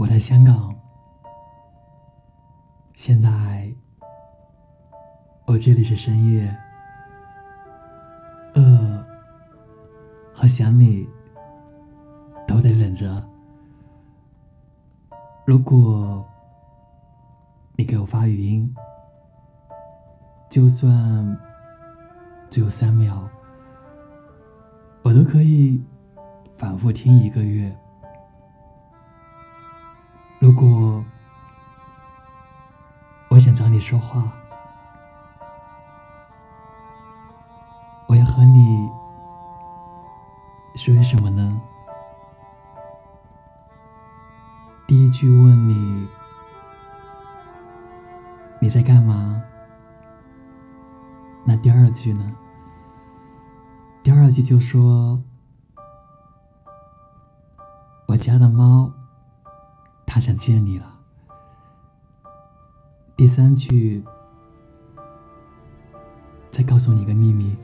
[0.00, 0.74] 我在香港，
[2.94, 3.70] 现在
[5.44, 6.56] 我这里是深夜，
[8.54, 9.06] 饿
[10.34, 11.06] 和想你
[12.48, 13.22] 都得忍着。
[15.44, 16.26] 如果
[17.76, 18.74] 你给我发语音，
[20.48, 21.38] 就算
[22.48, 23.28] 只有三秒，
[25.02, 25.84] 我都可以
[26.56, 27.70] 反复听一个月。
[30.40, 31.04] 如果
[33.28, 34.32] 我想找你说话，
[38.08, 38.88] 我要和你
[40.76, 41.60] 说些什么呢？
[44.88, 46.08] 第一句问你
[48.60, 49.42] 你在干嘛？
[51.44, 52.32] 那第二句呢？
[54.02, 55.22] 第二句就说
[58.06, 58.90] 我家的猫。
[60.12, 60.92] 他想见你了。
[63.14, 64.02] 第三句，
[66.50, 67.56] 再告诉你一个秘密，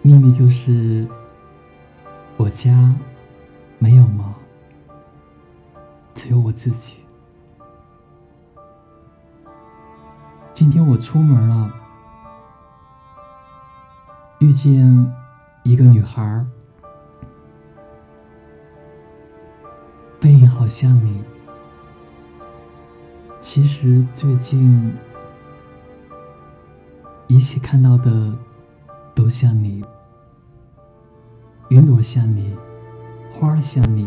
[0.00, 1.08] 秘密就是
[2.36, 2.94] 我家
[3.80, 4.32] 没有猫，
[6.14, 6.98] 只有我自己。
[10.54, 11.74] 今天我出门了，
[14.38, 15.12] 遇见
[15.64, 16.46] 一个女孩。
[20.20, 21.24] 背影好像你，
[23.40, 24.92] 其实最近
[27.26, 28.36] 一切看到的
[29.14, 29.82] 都像你，
[31.70, 32.54] 云朵像你，
[33.32, 34.06] 花儿像你，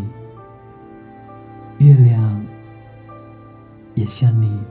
[1.80, 2.45] 月亮
[3.95, 4.61] 也像你，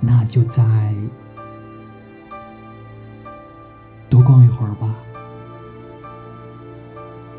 [0.00, 0.94] 那就再
[4.08, 4.94] 多逛一会儿吧，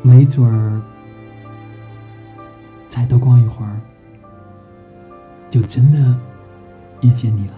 [0.00, 0.80] 没准儿。
[3.00, 3.80] 再多逛一会儿，
[5.48, 6.20] 就真的
[7.00, 7.54] 遇见你了。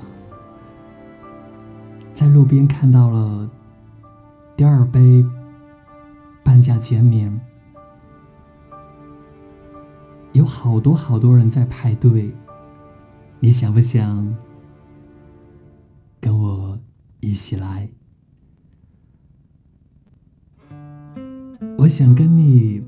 [2.15, 3.51] 在路边看到了
[4.57, 5.27] 第二杯
[6.45, 7.41] 半价减免，
[10.31, 12.33] 有好多好多人在排队。
[13.41, 14.37] 你想不想
[16.21, 16.79] 跟我
[17.19, 17.89] 一起来？
[21.79, 22.81] 我想跟你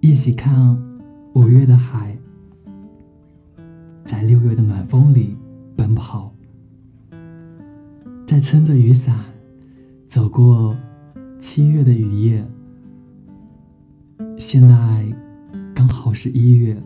[0.00, 0.93] 一起看。
[1.34, 2.16] 五月的海，
[4.04, 5.36] 在六月的暖风里
[5.74, 6.32] 奔跑，
[8.24, 9.18] 在撑着雨伞
[10.06, 10.76] 走过
[11.40, 12.46] 七月的雨夜。
[14.38, 15.04] 现在
[15.74, 16.80] 刚好是一月，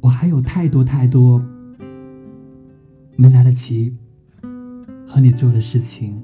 [0.00, 1.44] 我还有太多太多
[3.14, 3.94] 没来得及
[5.06, 6.18] 和你做的事情。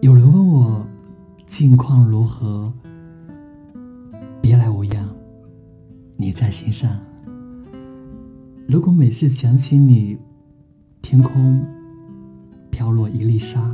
[0.00, 0.84] 有人问我。
[1.56, 2.72] 近况如何？
[4.42, 5.08] 别来无恙，
[6.16, 6.98] 你在心上。
[8.66, 10.18] 如果每次想起你，
[11.00, 11.64] 天空
[12.72, 13.72] 飘落一粒沙。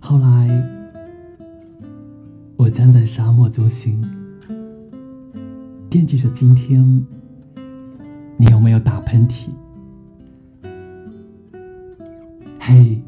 [0.00, 0.48] 后来，
[2.56, 4.00] 我站在沙漠中心，
[5.90, 7.04] 惦记着今天，
[8.36, 9.48] 你有没有打喷嚏？
[12.60, 13.02] 嘿。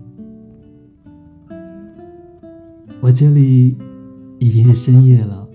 [3.03, 3.77] 我这里
[4.39, 5.49] 已经是深夜了，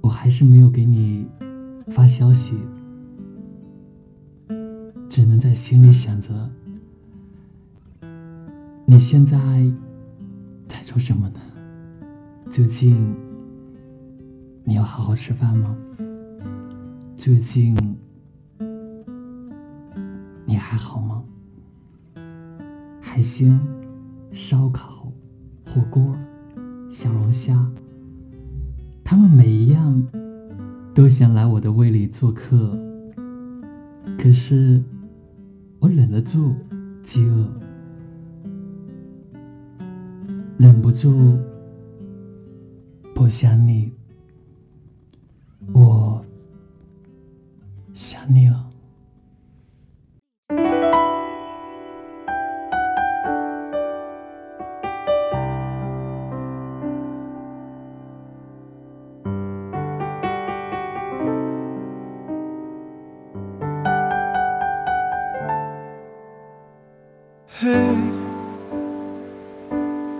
[0.00, 1.24] 我还是没有给你
[1.92, 2.58] 发消息，
[5.08, 6.50] 只能在心里想着，
[8.84, 9.38] 你现在
[10.66, 11.38] 在做什么呢？
[12.50, 13.14] 最近
[14.64, 15.76] 你要好好吃饭吗？
[17.16, 17.76] 最近
[20.44, 21.22] 你还好吗？
[23.00, 23.56] 海鲜、
[24.32, 24.97] 烧烤。
[25.68, 26.16] 火锅、
[26.90, 27.70] 小龙虾，
[29.04, 30.02] 他们每一样
[30.94, 32.76] 都想来我的胃里做客，
[34.18, 34.82] 可是
[35.78, 36.54] 我忍得住
[37.02, 37.48] 饥饿，
[40.56, 41.38] 忍不住
[43.14, 43.92] 不想你，
[45.72, 46.24] 我
[47.92, 48.67] 想你了。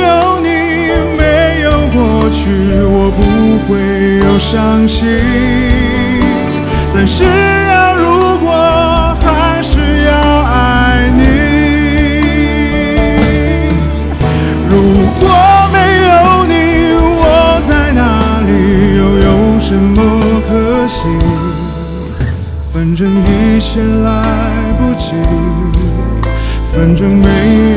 [0.00, 0.48] 有你，
[1.16, 1.22] 没
[1.62, 2.40] 有过去，
[2.82, 3.20] 我不
[3.66, 3.70] 会
[4.26, 4.98] 有伤心。
[6.92, 8.50] 但是啊，如果
[9.22, 10.10] 还是要
[10.44, 11.22] 爱你，
[14.68, 14.72] 如
[15.20, 15.22] 果
[15.72, 15.76] 没
[16.08, 16.10] 有
[16.46, 16.52] 你，
[16.98, 17.24] 我
[17.68, 18.00] 在哪
[18.46, 18.50] 里，
[18.98, 19.98] 又有什么
[20.48, 20.50] 可
[20.88, 20.98] 惜？
[22.72, 24.08] 反正一切来
[24.76, 25.14] 不及，
[26.72, 27.69] 反正没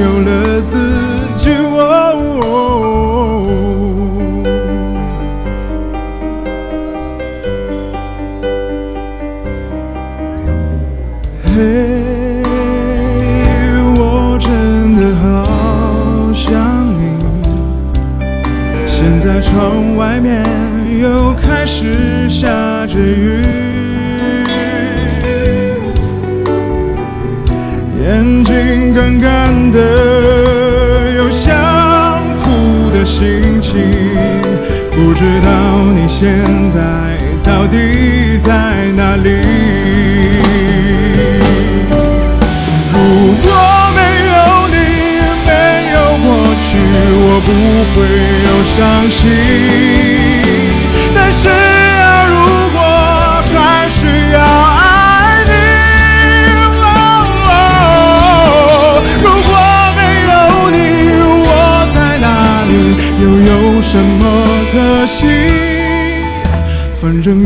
[39.23, 39.27] 里？
[42.93, 42.97] 如
[43.41, 43.47] 果
[43.95, 43.99] 没
[44.29, 44.33] 有
[44.69, 44.75] 你，
[45.47, 45.51] 没
[45.93, 46.25] 有过
[46.63, 46.67] 去，
[47.25, 47.49] 我不
[47.93, 47.95] 会
[48.47, 48.75] 有伤
[49.09, 49.21] 心。
[51.15, 52.33] 但是啊，如
[52.73, 52.77] 果
[53.53, 53.55] 还
[53.89, 53.99] 是
[54.31, 54.81] 要爱
[55.49, 55.51] 你，
[59.23, 59.51] 如果
[59.95, 59.99] 没
[60.29, 60.31] 有
[60.71, 60.77] 你，
[61.45, 61.47] 我
[61.95, 62.25] 在哪
[62.69, 62.71] 里，
[63.21, 64.21] 又有什么
[64.71, 64.73] 可
[65.07, 65.17] 惜？
[67.01, 67.45] 反正